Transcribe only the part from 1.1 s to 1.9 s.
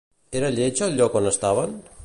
on estaven?